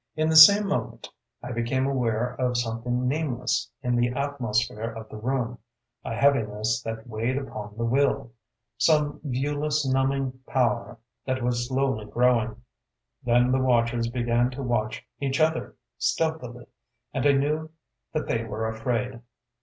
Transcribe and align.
"In 0.15 0.29
the 0.29 0.35
same 0.35 0.65
moment 0.65 1.07
I 1.43 1.51
became 1.51 1.85
aware 1.85 2.33
of 2.33 2.57
something 2.57 3.07
nameless 3.07 3.69
in 3.83 3.95
the 3.95 4.07
atmosphere 4.07 4.89
of 4.91 5.07
the 5.09 5.17
room, 5.17 5.59
a 6.03 6.15
heaviness 6.15 6.81
that 6.81 7.05
weighed 7.05 7.37
upon 7.37 7.77
the 7.77 7.85
will, 7.85 8.31
some 8.79 9.19
viewless 9.23 9.87
numbing 9.87 10.39
power 10.47 10.97
that 11.27 11.43
was 11.43 11.67
slowly 11.67 12.07
growing. 12.07 12.63
Then 13.21 13.51
the 13.51 13.59
watchers 13.61 14.07
began 14.09 14.49
to 14.49 14.63
watch 14.63 15.05
each 15.19 15.39
other, 15.39 15.75
stealthily; 15.99 16.65
and 17.13 17.23
I 17.27 17.33
knew 17.33 17.69
that 18.11 18.25
they 18.25 18.43
were 18.43 18.67
afraid. 18.67 19.21